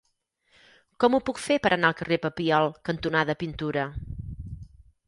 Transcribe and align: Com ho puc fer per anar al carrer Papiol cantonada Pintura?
Com 1.03 1.17
ho 1.17 1.19
puc 1.27 1.41
fer 1.49 1.59
per 1.67 1.71
anar 1.77 1.91
al 1.91 1.99
carrer 2.01 2.19
Papiol 2.25 2.73
cantonada 2.91 3.39
Pintura? 3.45 3.87